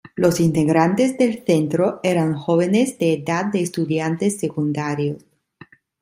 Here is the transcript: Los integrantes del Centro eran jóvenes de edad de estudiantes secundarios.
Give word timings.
Los 0.15 0.39
integrantes 0.39 1.15
del 1.19 1.43
Centro 1.45 1.99
eran 2.01 2.33
jóvenes 2.33 2.97
de 2.97 3.13
edad 3.13 3.45
de 3.45 3.61
estudiantes 3.61 4.39
secundarios. 4.39 5.23